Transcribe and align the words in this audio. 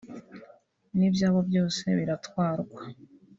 n’ibyabo 0.97 1.39
byose 1.49 1.83
biratwarwa 1.97 2.81